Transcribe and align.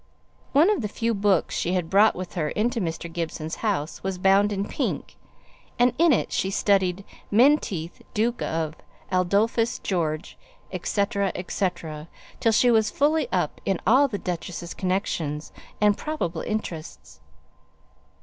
One 0.51 0.71
of 0.71 0.81
the 0.81 0.87
few 0.87 1.13
books 1.13 1.55
she 1.55 1.73
had 1.73 1.87
brought 1.87 2.15
with 2.15 2.33
her 2.33 2.49
into 2.49 2.81
Mr. 2.81 3.07
Gibson's 3.07 3.57
house 3.57 4.01
was 4.01 4.17
bound 4.17 4.51
in 4.51 4.65
pink, 4.67 5.15
and 5.77 5.93
in 5.99 6.11
it 6.11 6.31
she 6.31 6.49
studied 6.49 7.03
"Menteith, 7.29 8.01
Duke 8.15 8.41
of, 8.41 8.73
Adolphus 9.11 9.77
George," 9.77 10.39
&c., 10.73 11.05
&c., 11.49 11.69
till 12.39 12.51
she 12.51 12.71
was 12.71 12.89
fully 12.89 13.27
up 13.31 13.61
in 13.63 13.79
all 13.85 14.07
the 14.07 14.17
duchess's 14.17 14.73
connections, 14.73 15.51
and 15.79 15.95
probable 15.99 16.41
interests. 16.41 17.19